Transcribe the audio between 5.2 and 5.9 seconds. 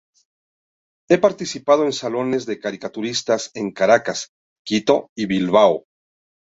Bilbao.